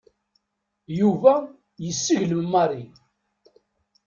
Yuba 0.99 1.33
yesseglem 1.85 2.43
Mary. 2.53 2.83